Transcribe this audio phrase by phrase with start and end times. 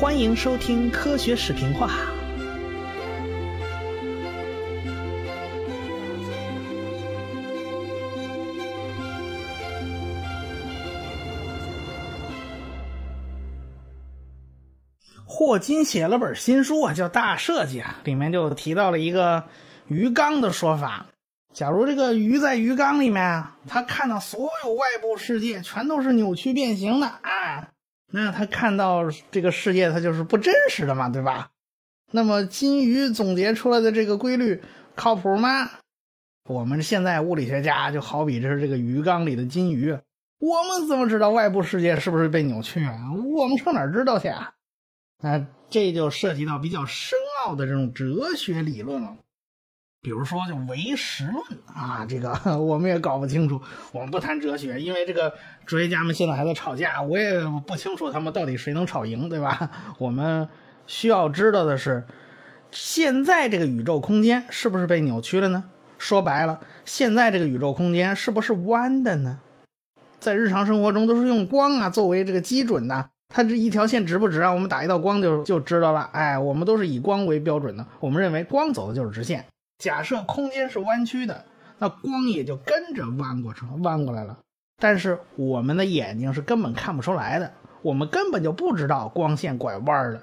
[0.00, 1.90] 欢迎收听科学视频话。
[15.26, 19.44] 霍金写了本新书啊，叫《大设计》啊，里面就提到了一个
[19.86, 21.08] 鱼缸的说法。
[21.52, 27.68] 假如这个鱼在鱼缸里面啊，它看到所有外部世界全都是扭曲变形的啊，
[28.10, 31.50] 那他看到这个世界它就是不真实的嘛，对吧？
[32.12, 34.60] 那么金鱼总结出来的这个规律
[34.96, 35.70] 靠谱吗？
[36.48, 39.96] 我们现在物理学家就好比这是这个鱼缸里的金鱼，
[40.38, 42.98] 我们怎么知道外部世界是不是被扭曲啊？
[43.36, 44.54] 我们上哪知道去啊？
[45.22, 49.16] 那这就涉及到比较深奥的这种哲学理论了，
[50.02, 53.60] 比如说就唯实论啊，这个 我们也搞不清楚。
[53.92, 55.30] 我们不谈哲学，因为这个
[55.66, 59.70] 哲学家们现在还在吵架，我也不清楚他们到底谁能吵赢，对吧？
[59.98, 60.48] 我们
[60.86, 62.06] 需要知道的是，
[62.70, 65.64] 现在这个宇宙空间是不是被扭曲了呢？
[65.98, 69.38] 说白了，现在这个宇宙空间是不是弯的呢？
[70.18, 73.10] 在日常生活中都是用光啊作为这个基准的。
[73.28, 74.50] 它这一条线直不直啊？
[74.50, 76.08] 我们打一道光就就知道了。
[76.12, 79.44] 哎，我们都是以光为标准的，我们认为光走的就是直线。
[79.80, 81.46] 假设空间是弯曲的，
[81.78, 84.38] 那光也就跟着弯过去了，弯过来了。
[84.78, 90.22] 但是我们的眼睛是根本看不出来的，我们根本就不知道光线拐弯了。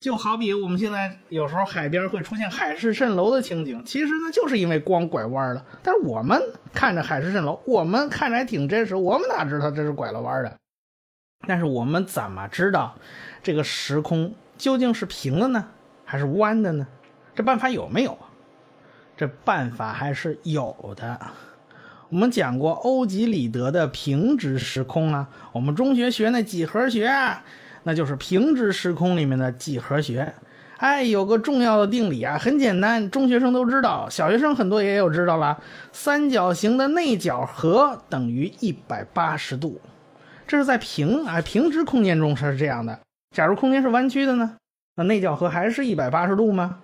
[0.00, 5.64] 就好比我们现在有时候海边会出现海市蜃楼的情景，其实呢就是因为光拐弯了。
[5.84, 10.56] 但是我们看着海市蜃楼，我们看着还挺真实，我们哪知道这是拐了弯的？
[11.46, 12.96] 但是我们怎么知道
[13.44, 15.68] 这个时空究竟是平的呢，
[16.04, 16.84] 还是弯的呢？
[17.36, 18.28] 这办法有没有啊？
[19.16, 21.20] 这办法还是有的。
[22.08, 27.42] 我们讲过欧几里得的平直时空啊，我们中学学那几何学啊，
[27.84, 30.34] 那就是平直时空里面的几何学。
[30.76, 35.62] 哎，有个重要的定理啊，很简单，中学生都知道，小学生很多也有知道了。
[35.92, 39.80] 三角形的内角和等于一百八十度。
[40.46, 42.98] 这是在平啊平直空间中是这样的。
[43.34, 44.56] 假如空间是弯曲的呢？
[44.96, 46.80] 那内角和还是一百八十度吗？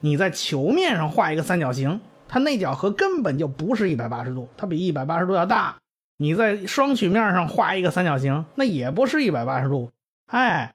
[0.00, 5.76] 你在球面上画一个三角形，它内角和根本就不是一百八十度，它比一百八十度要大。
[6.16, 9.90] 你在双曲面上画一个三角形，那也不是一百八十度。
[10.26, 10.72] 哎，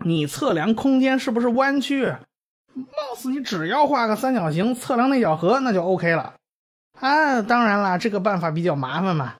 [0.00, 2.14] 你测量空间是不是弯曲？
[2.74, 6.34] 貌似你只要画个三角形，测量内角和那就 OK 了。
[7.00, 9.34] 啊，当然了，这个办法比较麻烦嘛。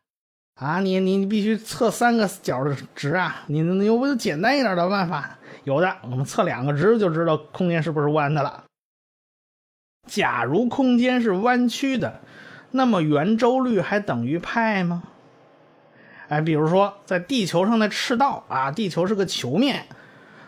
[0.61, 3.43] 啊，你你你必须测三个角的值啊！
[3.49, 5.37] 你你有没有简单一点的办法？
[5.65, 8.63] 有的，我们测两个值就知道空间是不是弯的了。
[10.07, 12.21] 假如空间是弯曲的，
[12.71, 15.05] 那么圆周率还等于派吗？
[16.29, 19.87] 哎，比如说在地球上的赤道啊，地球是个球面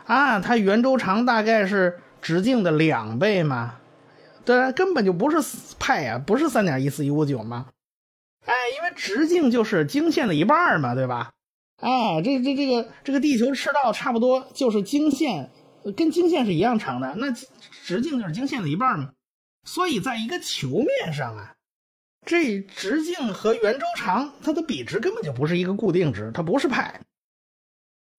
[0.06, 3.75] 啊，它圆周长大概是直径的两倍嘛？
[4.45, 5.39] 对，根本就不是
[5.78, 7.66] 派呀，不是三点一四一五九吗？
[8.45, 11.33] 哎，因为直径就是经线的一半嘛，对吧？
[11.81, 15.50] 哎，这这这个这个地球赤道差不多就是经线，
[15.97, 17.31] 跟经线是一样长的，那
[17.84, 19.11] 直径就是经线的一半嘛。
[19.66, 21.54] 所以在一个球面上啊，
[22.25, 27.00] 这直径和圆周长它的比值根本就不是一个固定值，它不是派。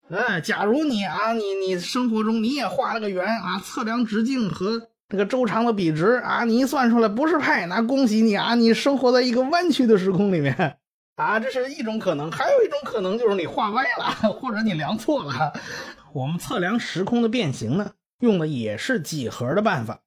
[0.10, 4.90] 哎，假如你啊，你你生活中你也画了个圆啊，测量直径和。
[5.10, 10.78] 这个周长的比值啊，你一算出来不是派，那恭喜你啊，你生活在一个弯曲的时空里面
[11.16, 12.30] 啊，这是一种可能。
[12.30, 15.54] 还有一种可能就是你画歪了， 或者你量错了。
[16.12, 20.02] 我们测量时空的变形呢，用的也是几何的办法，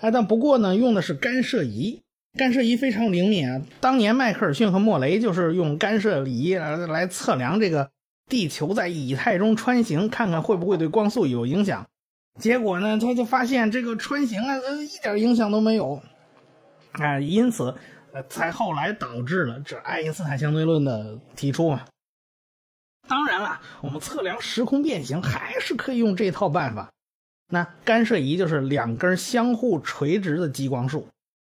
[0.00, 2.02] 哎，但不过呢，用的是干涉仪。
[2.38, 7.90] 干涉仪非常灵敏啊，当年迈克尔逊和莫雷就是用干涉仪来测量这个
[8.28, 11.88] 地球在以太中穿行，看看会不会对光速有影响。
[12.38, 16.00] 结果呢，他就发现这个穿行啊，一点影响都没有，
[16.92, 17.74] 啊，因此，
[18.12, 21.84] 呃，才后来导致了这爱因斯坦相对论的提出嘛。
[23.08, 26.92] 当然了，我们测量时空变形还是可以用这套办法。
[27.50, 31.06] 那干涉仪就是两根相互垂直的激光束，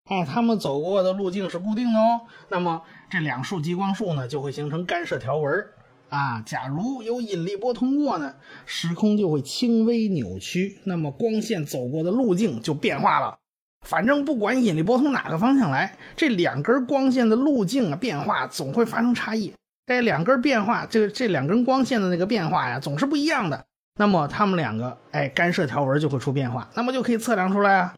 [0.06, 2.22] 哎，它们走过的路径是固定的哦。
[2.50, 5.66] 那么这两束激光束呢，就会形成干涉条纹。
[6.10, 13.38] 啊，假如有引力波通过呢，时空就会轻微扭曲，那么光线走过的路径就变化了。
[13.86, 19.54] 反正不管引力波从哪个方向来，这两根光线的路径啊变化总会发生差异。
[19.88, 23.66] 这两根变化，这这两根光线的那个变化呀，总是不一样的。
[23.98, 27.94] 那么它们两个，哎，干涉条纹就会出变化，那么就可以测量出来啊。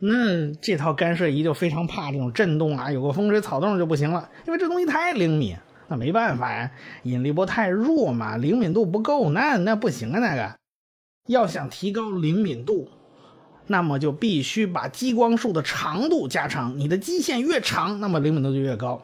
[0.00, 5.56] 那这套干涉仪就非常怕这种震动啊，有个风吹草动就不行了，因为这东西太灵敏。
[5.88, 6.70] 那没办法呀，
[7.04, 10.54] 引力波太弱嘛，灵敏度不够，那那不行啊，那个。
[11.28, 12.88] 要想提高灵敏度，
[13.68, 16.76] 那么就必须把激光束的长度加长。
[16.78, 19.00] 你的基线越长，那么灵敏度就越高。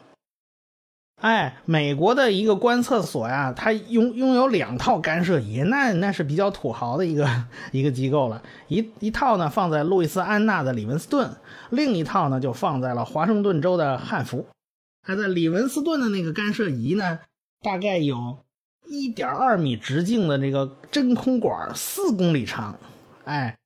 [1.23, 8.43] 哎，美国的一个观测所呀，它拥拥有两套干涉仪，那那是比较土豪的一个 一个机构了。
[8.67, 11.31] 一一套呢放在路易斯安那的里文斯顿，
[11.71, 14.45] 另一套呢就放在了华盛顿州的汉弗。
[15.07, 17.21] 它在里文斯顿的那个干涉仪呢，
[17.63, 18.39] 大概有
[18.91, 22.77] 1.2米直径的这个真空管，四公里长。
[23.25, 23.57] 哎，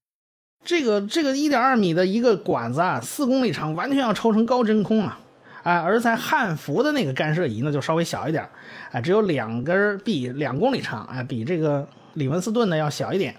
[0.62, 5.20] 这个这个1.2米的一个管子啊，四公里长，完全要抽成高真空啊。
[5.66, 8.48] 啊，而在汉服的那个干涉仪呢，就稍微小一点
[8.92, 13.34] 啊，只有两根臂，两公里长，啊，比这个李文斯顿的要小一点。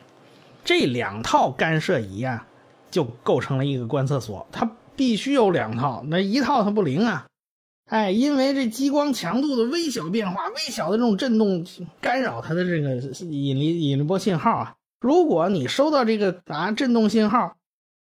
[0.66, 2.46] 这两套干涉仪啊，
[2.92, 7.28] 就构成了一个观测所，它必须有两套，那一套它不灵啊。
[7.90, 11.66] 哎，因为这激光强度的微小变化，微小的这种震动
[12.02, 14.74] 干扰它的这个引力引力波信号啊。
[15.00, 17.56] 如果你收到这个啊震动信号，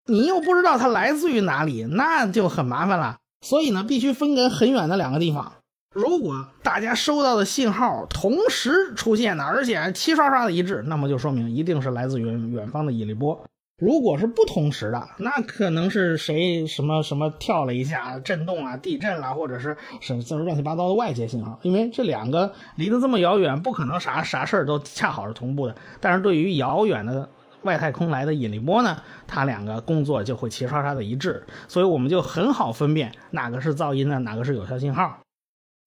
[0.06, 3.18] 你又不知道它来自于哪里，那就很麻烦了。
[3.42, 5.52] 所以呢，必须分隔很远的两个地方。
[5.94, 13.44] 如果大家收到的信号同时出现的，而且齐刷刷的一致，那么就说明一定是来自远远方的引力波。
[13.78, 21.58] 如果是不同时的，那可能是谁什么什么跳了一下，震动啊、地震了，或者是什这乱七八糟的外界信号。
[21.62, 25.74] 因为这两个离得这么遥远，不可能啥啥事儿都恰好是同步的。
[26.00, 27.28] 但是对于遥远的。
[27.62, 35.18] 外太空来的引力波呢，它两个工作就会齐刷刷的一致，所以我们就很好分辨哪个是噪音呢，哪个是有效信号。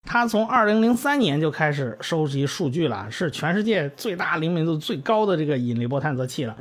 [0.07, 6.55] 它从2003年就开始收集数据了，是全世界最大灵敏度最高的这个引力波探测器了。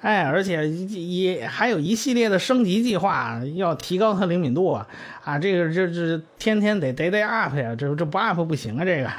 [0.00, 4.86] 哎，而且也还有一系列的升级计划，要提高它灵敏度啊！
[5.24, 8.84] 啊，这个这这天天得得得 up 呀，这这不 up 不行啊！
[8.84, 9.10] 这个，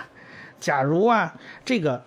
[0.59, 1.33] 假如啊，
[1.65, 2.03] 这个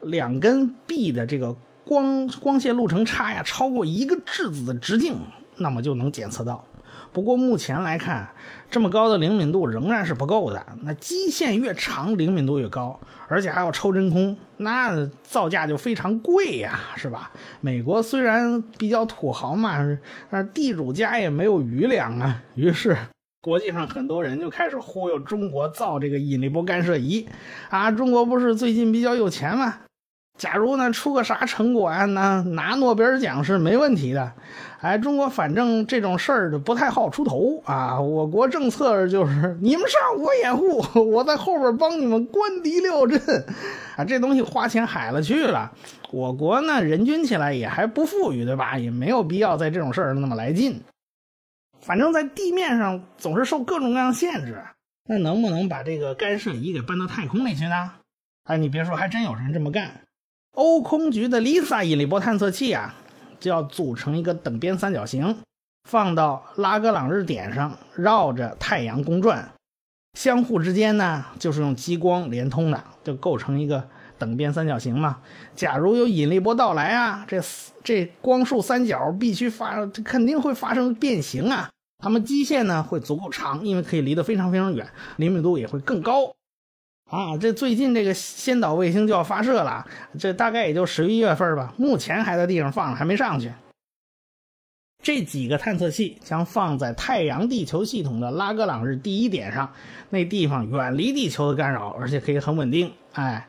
[0.00, 1.56] 两根臂的这个。
[1.84, 5.16] 光光线路程差呀，超过一个质子的直径，
[5.56, 6.64] 那么就能检测到。
[7.12, 8.26] 不过目前来看，
[8.70, 10.64] 这么高的灵敏度仍然是不够的。
[10.82, 12.98] 那基线越长，灵敏度越高，
[13.28, 17.30] 而且还要抽真空，那造价就非常贵呀，是吧？
[17.60, 19.76] 美国虽然比较土豪嘛，
[20.30, 22.42] 但地主家也没有余粮啊。
[22.54, 22.96] 于是，
[23.42, 27.28] 国际上很多人就开始忽悠中国造这个引力波干涉仪
[27.68, 27.90] 啊。
[27.90, 29.80] 中国不是最近比较有钱吗？
[30.38, 34.32] 假如呢出个啥成果呀，那拿诺贝尔奖是没问题的。
[34.80, 38.00] 哎，中国反正这种事儿不太好出头啊。
[38.00, 43.20] 我国政策就是你们上我掩护， 我在后边帮你们观敌六阵。
[43.96, 45.70] 啊，这东西花钱海了去了。
[46.10, 48.76] 我国呢人均起来也还不富裕，对吧？
[48.76, 50.82] 也没有必要在这种事儿那么来劲。
[51.80, 54.60] 反正在地面上总是受各种各样限制，
[55.08, 57.92] 那能不能把这个干涉仪给搬到太空里去呢？
[58.44, 60.00] 哎，你别说，还真有人这么干。
[60.52, 62.94] 欧空局的 LISA 引力波探测器啊，
[63.40, 65.38] 就要组成一个等边三角形，
[65.88, 69.50] 放到拉格朗日点上，绕着太阳公转，
[70.12, 73.88] 相互之间呢就是用激光连通的，就构成一个
[74.18, 75.20] 等边三角形嘛。
[75.56, 77.40] 假如有引力波到来啊，这
[77.82, 81.70] 这光束三角必须发，肯定会发生变形啊。
[82.04, 86.34] 它们基线呢会足够长，因为可以离得非常非常远，灵敏度也会更高。
[87.12, 89.86] 啊，这最近这个先导卫星就要发射了，
[90.18, 93.52] 这大概也就十一月份吧，目前还在地上放着，还没上去。
[95.02, 99.74] 这几个探测器将放在太阳地球系统的拉格朗日第一点上，
[100.08, 102.94] 那地方远离地球的干扰，而且可以很稳定。
[103.12, 103.46] 哎，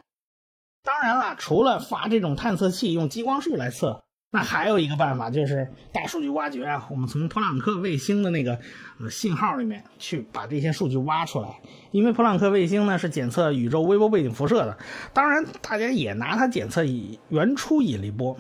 [0.84, 4.03] 当然了，除了发这种探测器用激光束来测。
[4.36, 6.88] 那还有一个办法，就是大数据挖掘啊。
[6.90, 8.58] 我们从普朗克卫星的那个
[9.00, 11.50] 呃信号里面去把这些数据挖出来，
[11.92, 14.76] 因为普朗克卫星呢是检测宇宙微波背景辐射的，
[15.14, 16.84] 当然大家也拿它检测
[17.30, 18.36] 原初引力波。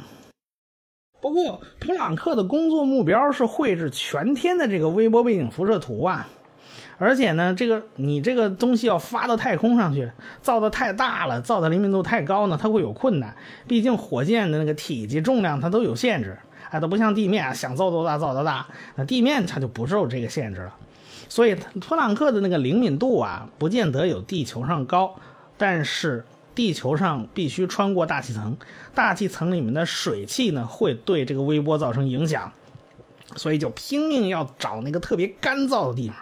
[1.21, 6.27] 不过普朗克的工作目标是绘制全天的这个微波背景辐射图啊。
[7.03, 10.09] 而且呢，这个你这个东西要发到太空上去，
[10.41, 13.35] 造的太大了，造的灵敏度太高呢，它会有困难。
[13.67, 16.37] 毕竟火箭的那个体积、重量它都有限制，
[16.69, 18.65] 哎，它不像地面想造多大造多大。
[18.95, 20.73] 那地面它就不受这个限制了。
[21.27, 25.13] 所以普朗克的那个灵敏度啊，不见得有地球上高，
[25.57, 26.23] 但是
[26.55, 28.55] 地球上必须穿过大气层，
[28.95, 32.49] 大气层里面的水汽呢，会对这个微波造成影响，
[33.35, 36.15] 所以就拼命要找那个特别干燥的地方。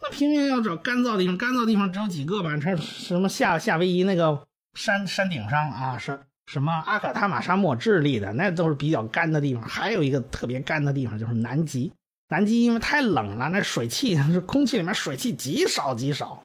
[0.00, 2.56] 那拼命要找干燥地方，干燥地方只有几个吧？
[2.56, 9.62] 这什么夏夏威夷那个山山顶上啊，是什么阿卡塔玛沙漠，智利的那都是比较干的地方。
[9.62, 11.92] 还有一个特别干的地方就是南极，
[12.28, 16.42] 南极因为太冷了，那水汽 是空气里面水汽极少极少，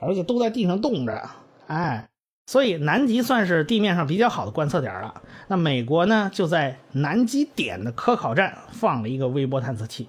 [0.00, 1.30] 而且都在地上冻着。
[1.68, 2.08] 哎，
[2.46, 5.22] 所以南极算是地面上比较好的观测点了。
[5.46, 10.08] 那美国呢，就在南极点的科考站放了一个微波探测器，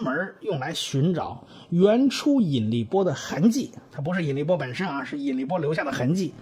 [0.00, 3.72] 专门用来寻找原初引力波的痕迹。
[3.90, 6.34] 它不是引力波本身啊，是引力波留下的痕迹。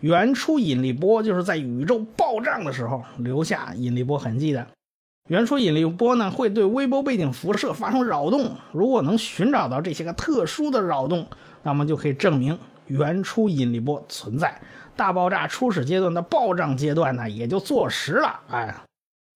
[0.00, 4.66] 原初引力波就是在宇宙爆炸的时候留下引力波痕迹的。
[5.30, 8.56] 原初引力波呢，会对微波背景辐射发生扰动。
[8.72, 11.26] 如果能寻找到这些个特殊的扰动，
[11.62, 14.60] 那么就可以证明原初引力波存在。
[14.96, 18.40] 大爆炸初始阶段的暴胀阶段呢，也就坐实了。
[18.50, 18.74] 哎，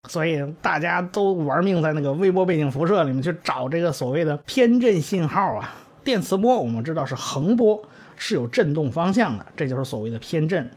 [0.08, 5.74] 所以大家都玩命在那个微波背景辐射里面去找这个所谓的偏振信号啊。
[6.04, 7.82] 电磁波我们知道是横波，
[8.16, 10.70] 是有振动方向的，这就是所谓的偏振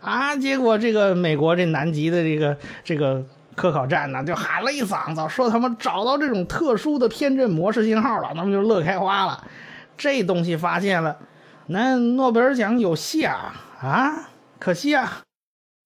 [0.00, 0.36] 啊。
[0.36, 3.24] 结果这个美国这南极的这个这个。
[3.58, 9.44] 科考站呢，就喊了一嗓子，说他们找到这种特殊的偏振模式信号了，他们就乐开花了。
[9.96, 11.18] 这东西发现了，
[11.66, 14.28] 那诺贝尔奖有戏啊啊！
[14.60, 15.22] 可惜啊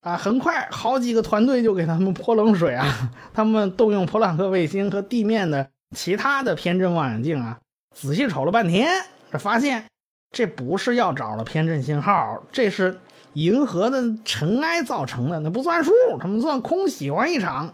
[0.03, 0.17] 啊！
[0.17, 2.87] 很快好几个团队就给他们泼冷水啊！
[3.35, 7.59] 他们动用普朗克卫星和地面的其他的偏振望远镜啊，
[7.97, 8.89] 仔细瞅了半天，
[9.33, 9.87] 这发现
[10.31, 13.01] 这不是要找了偏振信号，这是。
[13.35, 15.91] 银河的尘埃造成的，那不算数，
[16.21, 17.73] 他们算空喜欢一场。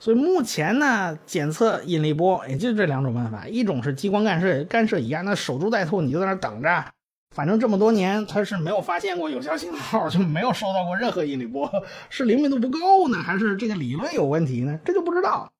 [0.00, 6.84] 所以目前呢，检测引力波也就这两种办法，一种是激光干涉干涉仪啊，那守株待兔，你就在那等着，
[7.36, 11.70] 反正这么多年它是没有发现过有效信号，就没有收到过任何引力波，
[12.08, 14.80] 是灵敏度不够呢，还是这个理论有问题呢？
[14.86, 15.52] 这就不知道。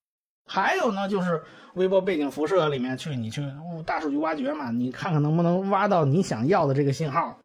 [0.47, 1.43] 还有呢，就是
[1.75, 3.45] 微波背景辐射里面去，你去
[3.85, 7.39] 大数据挖掘嘛，你看看能不能挖到你想要的这个信号。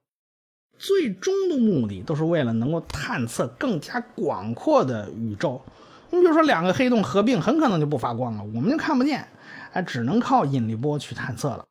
[0.77, 5.61] 最终的目的都是为了能够探测更加广阔的宇宙。
[6.15, 9.27] 你比如说，两个黑洞合并，很可能就不发光了，我们就看不见，
[9.73, 11.65] 哎，只能靠引力波去探测了。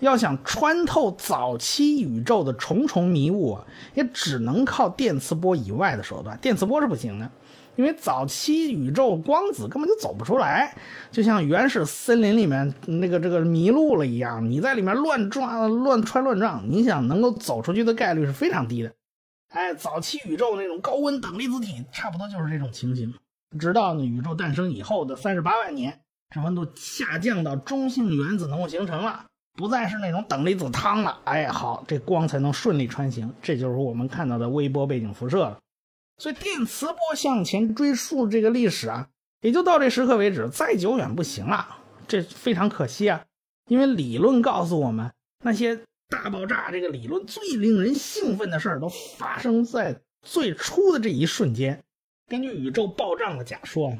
[0.00, 6.38] 要想穿透早期宇宙的重重迷雾啊，也只能靠电磁波以外的手段。
[6.38, 7.28] 电磁波是不行的，
[7.74, 10.72] 因为早期宇宙光子根本就走不出来，
[11.10, 18.92] 就像原始森林里面那个这个迷路了一样，你在里面乱撞、乱穿、乱撞，你想能够走出去的概率是非常低的。
[19.48, 23.12] 哎，早期宇宙那种高温等离子体，差不多就是这种情形。
[23.58, 26.00] 直到呢宇宙诞生以后的三十八万年，
[26.34, 29.24] 这温度下降到中性原子能够形成了，
[29.54, 31.20] 不再是那种等离子汤了。
[31.24, 33.32] 哎，好，这光才能顺利穿行。
[33.40, 35.58] 这就是我们看到的微波背景辐射了。
[36.18, 39.08] 所以电磁波向前追溯这个历史啊，
[39.40, 41.78] 也就到这时刻为止，再久远不行了。
[42.06, 43.24] 这非常可惜啊，
[43.68, 45.12] 因为理论告诉我们，
[45.44, 51.82] 那些大爆炸这个理论最令人兴奋的事儿，都发生在最初的这一瞬间。
[52.28, 53.90] 根据宇宙暴胀的假说，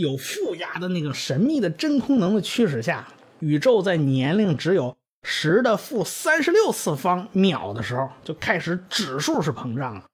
[0.00, 3.06] 有负压的那个神秘的真空能的驱使下，
[3.40, 10.04] 宇宙在年龄只有十的负三十六次方秒的时候就开始指数式膨胀了，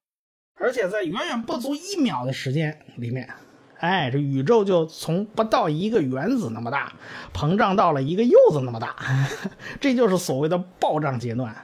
[0.60, 3.30] 而且在远远不足一秒的时间里面，
[3.78, 6.92] 哎，这宇宙就从不到一个原子那么大，
[7.32, 8.96] 膨胀到了一个柚子那么大，
[9.80, 11.54] 这就是所谓的暴胀阶段。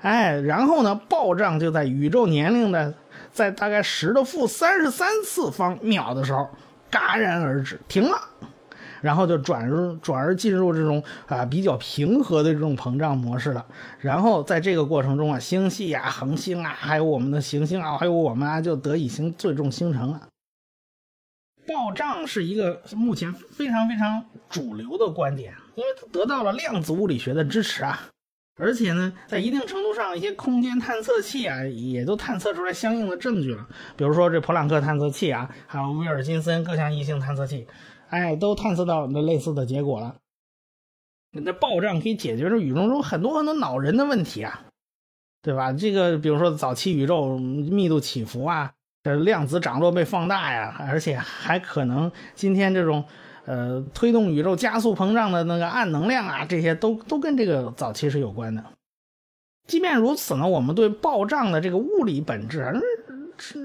[0.00, 2.94] 哎，然后呢，暴胀就在宇宙年龄的。
[3.32, 6.48] 在大概十的负三十三次方秒的时候，
[6.90, 8.18] 戛然而止，停了，
[9.00, 13.64] 然后就转入转而进入这种啊比较平和的这种膨胀模式了。
[13.98, 20.28] 然后在这个过程中啊，星系啊、恒星啊，还有我们的行星啊，还有我们啊，就得以形最终形成了。
[21.66, 28.08] 暴胀是一个目前非常非常主流的观点，因为它得到了量子物理学的支持啊。
[28.56, 33.66] 而且呢，在一定程度上，一些空间探测器啊，也都探测出来相应的证据了。
[33.96, 37.66] 比如说这普朗克探测器啊，还有威尔金森各项异性探测器，
[38.10, 40.16] 哎，都探测到那类似的结果了。
[41.30, 44.64] 那爆炸可以解决这宇宙中很多很多恼人的问题啊，
[45.40, 45.72] 对吧？
[45.72, 53.04] 这个比如说早期宇宙密度起伏啊，这量子涨落被放大呀，而且还可能今天这种。
[53.44, 58.62] 呃，推动宇宙加速膨胀的那个暗能量啊，这些都都跟这个早期是有关的。
[59.66, 62.72] 即便如此呢，我们对暴胀的这个物理本质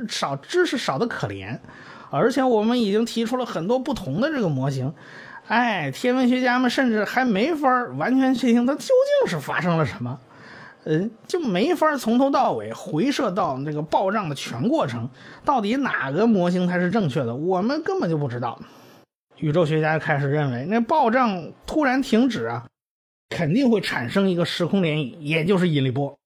[0.07, 1.59] 少知识少的可怜，
[2.09, 4.93] 而且我们已经提出了很多不同的这个模型，
[5.47, 10.19] 哎，天文学家们甚至还没法完全确定它究竟是发生了什么，
[10.85, 15.07] 嗯，就没法从头到尾回射到那个爆炸的全过程，
[15.45, 18.57] 到底哪个模型才是正确的，我们根本就不知道。
[19.37, 21.27] 宇宙学家开始认为，那爆炸
[21.65, 22.67] 突然停止啊，
[23.29, 26.17] 肯定会产生一个时空涟漪，也就是引力波。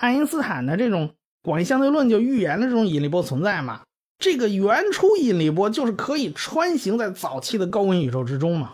[0.00, 3.82] 爱因斯坦的这种广义相对论就预言了这种引力波存在嘛。
[4.18, 8.72] 这个原初引力波就是可以穿行在早期的高温宇宙之中嘛，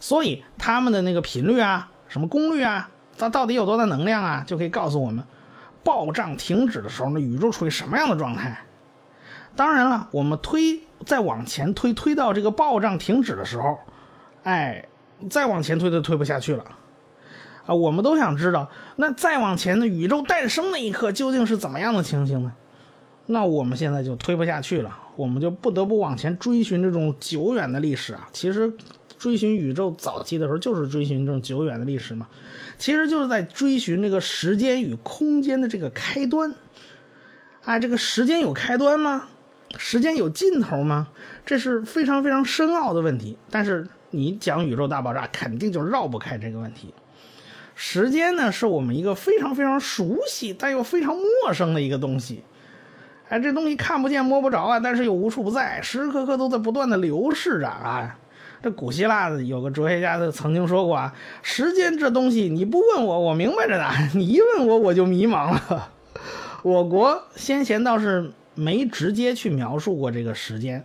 [0.00, 5.24] 所以他们的那个频率啊，什么功率啊，它到底有多大能量啊，就可以告诉我们，
[5.82, 8.64] 暴胀停止的时候，那宇宙处于什么样的状态。
[9.54, 13.78] 当然了，我们推再往前推，推到这个暴胀停止的时候，
[14.44, 14.86] 哎，
[15.28, 16.64] 再往前推都推不下去了
[17.66, 17.74] 啊！
[17.74, 22.52] 我们都想知道，那再往前的宇宙诞生那一刻究竟是怎么样的情形呢？
[23.26, 28.28] 那我们现在就推不下去了，我们就不得不往前追寻这种久远的历史啊。
[28.32, 28.72] 其实，
[29.16, 32.26] 追寻宇宙早期的时候，就是追寻这种久远的历史嘛。
[32.78, 36.54] 其实就是在追寻这个时间与空间的这个开端。
[37.64, 39.28] 啊，这个时间有开端吗？
[39.76, 41.08] 时间有尽头吗？
[41.44, 43.36] 这是非常非常深奥的问题。
[43.50, 46.94] 但是你讲宇宙大爆炸，肯定就绕不开这个问题。
[47.74, 52.42] 时间呢，是我们一个非常非常熟悉但又非常陌生的一个东西。
[53.28, 58.18] 哎，这东西看不见摸不着啊，但是又无处不在，时时刻刻都在不断的流逝着啊。
[58.62, 65.90] 这古希腊的有个哲学家曾经说过啊，时间这东西你不问我，我明白着呢；你一问我，我就迷茫了。
[66.62, 70.84] 我国先贤倒是没直接去描述过这个时间，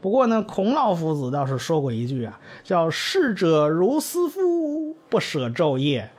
[0.00, 6.10] 不过呢，孔老夫子倒是说过一句啊，叫“逝者如斯夫，不舍昼夜”。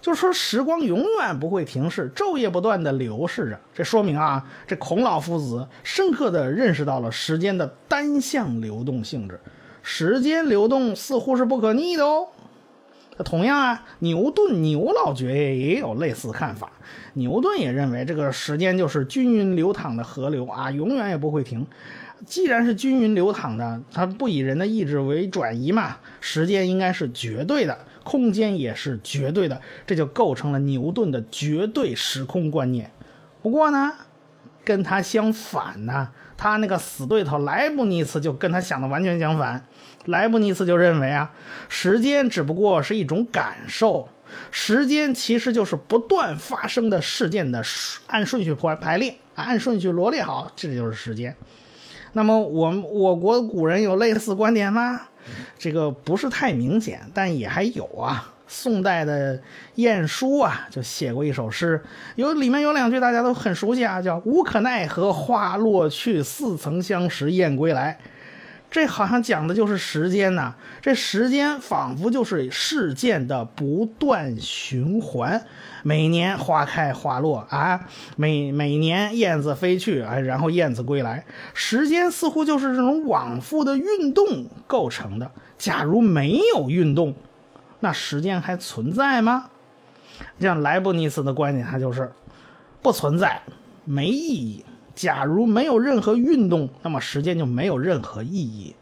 [0.00, 3.60] 就是说，时光永远不会停逝，昼夜不断的流逝着。
[3.74, 9.38] 这说明啊，这孔老夫子深刻的认识到了时间的单向流动性质，
[9.82, 12.28] 时间流动似乎是不可逆的哦。
[13.22, 16.70] 同样啊，牛顿牛老爵爷也有类似看法。
[17.14, 21.66] 牛顿也认为，这个时间就是均匀流淌的河流啊，永远也不会停。
[22.26, 27.78] 既然是均匀流淌的，它不以人的意志为转移嘛，时间应该是绝对的。
[28.02, 32.90] 空间也是绝对的，这就构成了牛顿的绝对时空观念。
[33.42, 33.92] 不过呢，
[34.64, 39.64] 跟他相反呢，他那个死对头莱布尼茨就跟他想的完全相反。
[40.06, 41.30] 莱布尼茨就认为啊，
[41.68, 44.08] 时间只不过是一种感受，
[44.50, 47.62] 时间其实就是不断发生的事件的
[48.06, 51.36] 按顺序排排列，按顺序罗列好，这就是时间。
[52.12, 55.02] 那么，我们我国古人有类似观点吗？
[55.58, 58.32] 这个不是太明显，但也还有啊。
[58.52, 59.40] 宋代的
[59.76, 61.80] 晏殊啊，就写过一首诗，
[62.16, 67.96] 有里面有两句大家都很熟悉啊，叫“无可奈何花落去，似曾相识燕归来”。
[68.68, 75.40] 这好像讲的就是时间呐，这时间仿佛就是事件的不断循环，
[75.84, 77.86] 每年花开花落啊，
[78.16, 85.30] 每每年燕子飞去啊，然后燕子归来，时间似乎就是这种往复的运动构成的。
[85.56, 87.14] 假如没有运动，
[87.80, 89.50] 那时间还存在吗？
[90.38, 92.12] 像莱布尼茨的观点，他就是
[92.82, 93.42] 不存在，
[93.84, 94.64] 没意义。
[94.94, 98.76] 假如没有任何运动，那么时间就没有任何意义。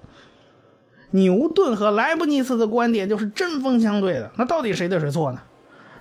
[1.13, 4.31] 牛顿和莱布尼茨的观点就是针锋相对的。
[4.37, 5.41] 那到底谁对谁错呢？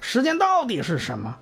[0.02, 1.38] 时间到底是什么？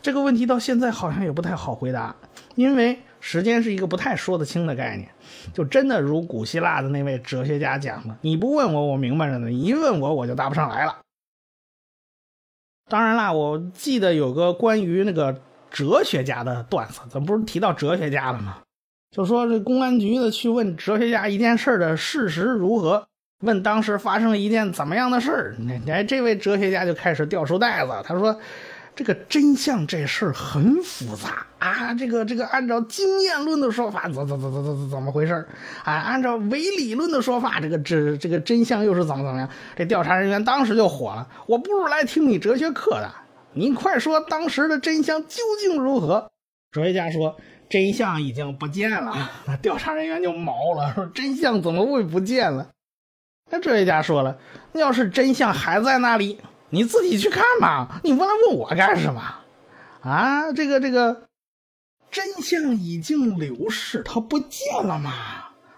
[0.00, 2.14] 这个问题到现在好像也不太好回答，
[2.54, 5.08] 因为时间是一个不太说得清的概念。
[5.54, 10.98] 就真的如古希腊的那位哲学家讲的：“你不问我，我明白着呢；一问我，我就答不上来了。”
[12.90, 15.40] 当然啦，我记得有个关于那个。
[15.72, 18.58] 哲学家的段子，怎么不是提到哲学家了吗？
[19.12, 23.06] 就说这公安局的去问哲学家一件事的事实如何，
[23.44, 25.56] 问当时发生了一件怎么样的事儿。
[25.86, 28.36] 哎，这位哲学家就开始掉书袋子，他说
[29.00, 35.32] ：“这个真相这事儿很复杂啊，这个这个按照经验论的说法，怎怎怎怎怎怎么回事
[35.84, 35.94] 啊？
[35.94, 43.10] 按照唯理论的说法，这个这这个真相又是怎么怎么样？”这调查人员当时就火了，我不如来听你哲学课的。
[43.54, 46.30] 你快说，当时的真相究竟如何？
[46.70, 47.34] 哲学家说，
[47.70, 49.30] 真相已经不见了。
[49.46, 52.68] 那调查人员就毛了，说真相怎么会不见了？
[53.50, 54.36] 那哲学家说了，
[54.74, 56.38] 要是真相还在那里，
[56.70, 59.20] 你自己去看嘛，你问来问我干什么？
[60.02, 61.28] 啊，这个这个，
[62.10, 65.12] 真相已经流逝，他不见了嘛？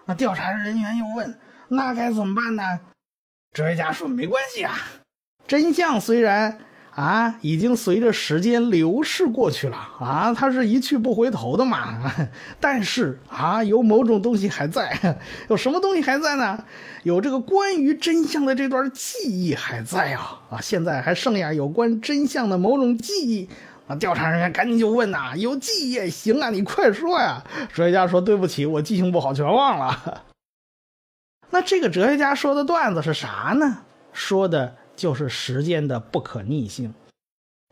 [0.05, 2.63] 那调查人员又问，那该怎么办呢？
[3.53, 4.77] 哲学家说，没关系啊，
[5.47, 6.59] 真相虽然。
[6.95, 12.11] 啊，已经随着时间流逝过去了啊，它是一去不回头的嘛。
[12.59, 15.17] 但是啊，有某种东西还在，
[15.49, 16.63] 有什么东西还在呢？
[17.03, 20.61] 有这个关于真相的这段记忆还在啊啊！
[20.61, 23.49] 现在还剩下有关真相的某种记忆
[23.87, 23.95] 啊！
[23.95, 30.23] 调查人员赶紧就问呐：“有记忆也行啊，你快说呀！”哲学家说：“对不起，我记性不好，全忘了。
[31.49, 33.79] ”那这个哲学家说的段子是啥呢？
[34.13, 34.75] 说的。
[34.95, 36.93] 就是时间的不可逆性，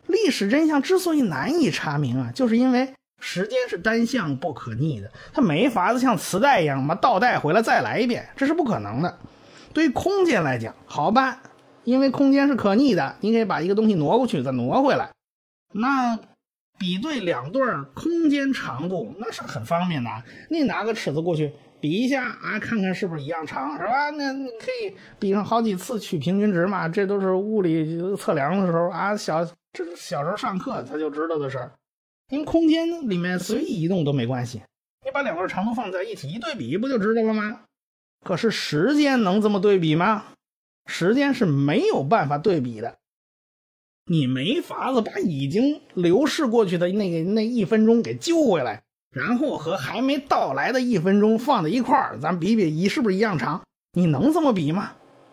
[0.06, 9.18] 历史真相之所以难以查明啊，就是因为时间是单向不可逆的，它没法子像磁带一样嘛倒带回来再来一遍，这是不可能的。
[9.72, 11.38] 对于空间来讲，好办，
[11.84, 15.10] 因为空间是可逆的，你可以把一个东西挪过去再挪回来。
[15.72, 16.18] 那
[16.78, 20.10] 比对两段空间长度，那是很方便的，
[20.50, 21.52] 你拿个尺子过去。
[21.82, 24.08] 比一下啊，看看是不是一样长，是吧？
[24.10, 31.72] 那你可以比上好几次取平均值嘛，这都是物理测量的时候啊，小这小时候上课他就知道的事儿。
[32.28, 34.62] 因为空间里面随意移动都没关系，
[35.04, 37.62] 你把两段长度放在一起一对比，不就知道了吗？
[38.24, 40.24] 可是时间能这么对比吗？
[40.86, 42.96] 时间是没有办法对比的，
[44.06, 48.82] 你没法子把已经流逝过去的那个那一分钟给揪回来。
[49.12, 53.60] 然后和还没到来的一分钟放在一块儿，咱比比一是不是一样长？
[53.92, 54.92] 你能这么比吗？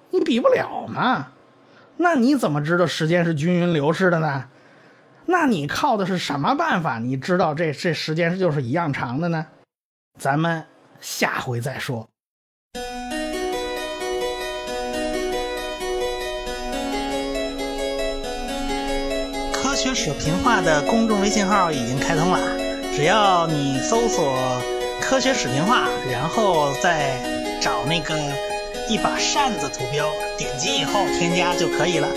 [0.09, 1.27] 你比不了嘛。
[1.95, 4.49] 那你怎么知道时间是均匀流逝的呢？
[5.27, 6.99] 那你靠的是什么办法？
[6.99, 9.45] 你知道这这时间就是一样长的呢？
[10.19, 10.65] 咱们
[10.99, 12.05] 下回再说。
[19.53, 22.58] 科学水平化的公众微信号已经开通了。
[22.99, 24.61] 只要你搜索
[24.99, 27.17] “科学史评话”，然后再
[27.61, 28.13] 找那个
[28.89, 30.05] 一把扇子图标，
[30.37, 32.09] 点击以后添加就可以了。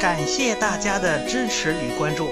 [0.00, 2.30] 感谢大家的支持与关注。